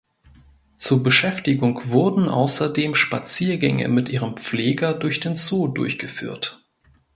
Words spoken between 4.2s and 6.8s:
Pfleger durch den Zoo durchgeführt.